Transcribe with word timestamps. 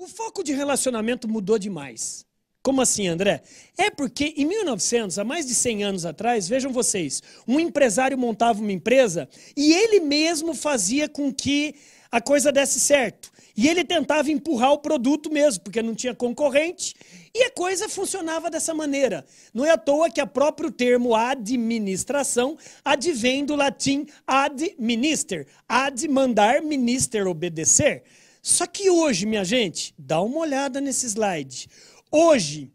O 0.00 0.08
foco 0.08 0.42
de 0.42 0.54
relacionamento 0.54 1.28
mudou 1.28 1.58
demais. 1.58 2.24
Como 2.62 2.80
assim, 2.80 3.06
André? 3.06 3.42
É 3.76 3.90
porque 3.90 4.32
em 4.34 4.46
1900, 4.46 5.18
há 5.18 5.24
mais 5.24 5.44
de 5.44 5.54
100 5.54 5.84
anos 5.84 6.06
atrás, 6.06 6.48
vejam 6.48 6.72
vocês, 6.72 7.22
um 7.46 7.60
empresário 7.60 8.16
montava 8.16 8.62
uma 8.62 8.72
empresa 8.72 9.28
e 9.54 9.74
ele 9.74 10.00
mesmo 10.00 10.54
fazia 10.54 11.06
com 11.06 11.30
que 11.30 11.74
a 12.10 12.18
coisa 12.18 12.50
desse 12.50 12.80
certo. 12.80 13.30
E 13.54 13.68
ele 13.68 13.84
tentava 13.84 14.30
empurrar 14.30 14.72
o 14.72 14.78
produto 14.78 15.30
mesmo, 15.30 15.64
porque 15.64 15.82
não 15.82 15.94
tinha 15.94 16.14
concorrente, 16.14 16.94
e 17.34 17.42
a 17.44 17.50
coisa 17.50 17.86
funcionava 17.86 18.48
dessa 18.48 18.72
maneira. 18.72 19.22
Não 19.52 19.66
é 19.66 19.70
à 19.70 19.76
toa 19.76 20.08
que 20.08 20.22
o 20.22 20.26
próprio 20.26 20.70
termo 20.70 21.14
administração 21.14 22.56
advém 22.82 23.44
do 23.44 23.54
latim 23.54 24.06
ad 24.26 24.74
minister, 24.78 25.46
ad 25.68 26.08
mandar, 26.08 26.62
minister 26.62 27.26
obedecer. 27.28 28.02
Só 28.42 28.66
que 28.66 28.88
hoje, 28.88 29.26
minha 29.26 29.44
gente, 29.44 29.94
dá 29.98 30.20
uma 30.20 30.38
olhada 30.38 30.80
nesse 30.80 31.06
slide. 31.06 31.68
Hoje, 32.10 32.72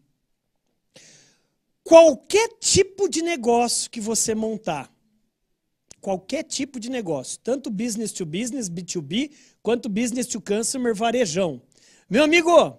qualquer 1.83 2.49
tipo 2.59 3.09
de 3.09 3.21
negócio 3.21 3.89
que 3.89 3.99
você 3.99 4.35
montar, 4.35 4.91
qualquer 5.99 6.43
tipo 6.43 6.79
de 6.79 6.89
negócio, 6.89 7.39
tanto 7.39 7.71
business 7.71 8.11
to 8.11 8.25
business, 8.25 8.69
B2B, 8.69 9.31
quanto 9.61 9.89
business 9.89 10.27
to 10.27 10.39
consumer, 10.39 10.93
varejão. 10.93 11.61
Meu 12.07 12.23
amigo, 12.23 12.77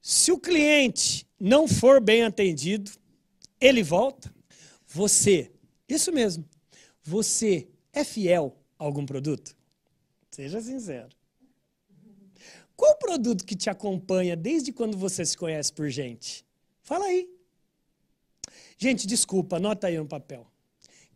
se 0.00 0.30
o 0.30 0.38
cliente 0.38 1.26
não 1.38 1.66
for 1.66 2.00
bem 2.00 2.22
atendido, 2.22 2.92
ele 3.60 3.82
volta. 3.82 4.32
Você, 4.86 5.50
isso 5.88 6.12
mesmo, 6.12 6.48
você 7.02 7.68
é 7.92 8.04
fiel 8.04 8.56
a 8.78 8.84
algum 8.84 9.04
produto? 9.04 9.56
Seja 10.30 10.60
sincero. 10.60 11.21
Produto 13.12 13.44
que 13.44 13.54
te 13.54 13.68
acompanha 13.68 14.34
desde 14.34 14.72
quando 14.72 14.96
você 14.96 15.22
se 15.22 15.36
conhece 15.36 15.70
por 15.70 15.90
gente? 15.90 16.46
Fala 16.82 17.04
aí. 17.04 17.28
Gente, 18.78 19.06
desculpa, 19.06 19.56
anota 19.56 19.86
aí 19.86 19.98
no 19.98 20.06
papel. 20.06 20.46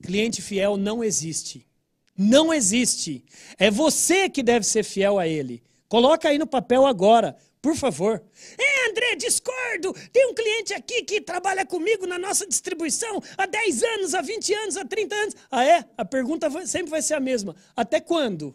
Cliente 0.03 0.43
fiel 0.43 0.77
não 0.77 1.03
existe. 1.03 1.67
Não 2.15 2.53
existe. 2.53 3.25
É 3.57 3.71
você 3.71 4.29
que 4.29 4.43
deve 4.43 4.67
ser 4.67 4.85
fiel 4.85 5.19
a 5.19 5.27
ele. 5.27 5.63
Coloca 5.89 6.29
aí 6.29 6.37
no 6.37 6.47
papel 6.47 6.85
agora, 6.85 7.35
por 7.63 7.75
favor. 7.75 8.23
É, 8.59 8.91
André, 8.91 9.17
discordo. 9.17 9.95
Tem 10.13 10.27
um 10.27 10.35
cliente 10.35 10.75
aqui 10.75 11.03
que 11.03 11.19
trabalha 11.23 11.65
comigo 11.65 12.07
na 12.07 12.19
nossa 12.19 12.47
distribuição 12.47 13.23
há 13.39 13.47
10 13.47 13.83
anos, 13.83 14.15
há 14.15 14.21
20 14.21 14.53
anos, 14.53 14.77
há 14.77 14.85
30 14.85 15.15
anos. 15.15 15.35
Ah, 15.51 15.65
é? 15.65 15.83
A 15.97 16.05
pergunta 16.05 16.51
sempre 16.67 16.91
vai 16.91 17.01
ser 17.01 17.15
a 17.15 17.21
mesma. 17.21 17.57
Até 17.75 18.03
quando? 18.03 18.55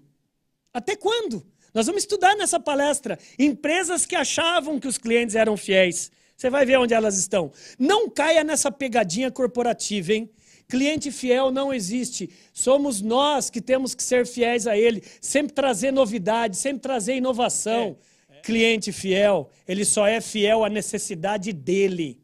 Até 0.71 0.95
quando? 0.95 1.44
Nós 1.73 1.86
vamos 1.86 2.03
estudar 2.03 2.36
nessa 2.36 2.59
palestra 2.59 3.17
empresas 3.39 4.05
que 4.05 4.16
achavam 4.16 4.80
que 4.80 4.88
os 4.88 4.97
clientes 4.97 5.36
eram 5.36 5.55
fiéis. 5.55 6.11
Você 6.36 6.50
vai 6.50 6.66
ver 6.66 6.80
onde 6.80 6.94
elas 6.94 7.17
estão. 7.17 7.52
Não 7.78 8.09
caia 8.09 8.44
nessa 8.44 8.72
pegadinha 8.72 9.30
corporativa, 9.31 10.13
hein? 10.13 10.30
Cliente 10.67 11.11
fiel 11.11 11.52
não 11.52 11.73
existe. 11.73 12.30
Somos 12.53 13.02
nós 13.02 13.50
que 13.50 13.61
temos 13.61 13.94
que 13.94 14.02
ser 14.02 14.25
fiéis 14.25 14.66
a 14.66 14.78
ele, 14.78 15.03
sempre 15.19 15.53
trazer 15.53 15.91
novidade, 15.91 16.58
sempre 16.58 16.80
trazer 16.80 17.16
inovação. 17.16 17.97
É, 18.30 18.38
é. 18.38 18.41
Cliente 18.41 18.91
fiel, 18.91 19.50
ele 19.67 19.85
só 19.85 20.08
é 20.08 20.19
fiel 20.22 20.63
à 20.63 20.69
necessidade 20.69 21.52
dele. 21.53 22.22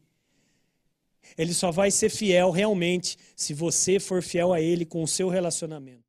Ele 1.36 1.54
só 1.54 1.70
vai 1.70 1.90
ser 1.90 2.08
fiel 2.08 2.50
realmente 2.50 3.16
se 3.36 3.54
você 3.54 4.00
for 4.00 4.22
fiel 4.22 4.52
a 4.52 4.60
ele 4.60 4.84
com 4.84 5.02
o 5.02 5.06
seu 5.08 5.28
relacionamento. 5.28 6.07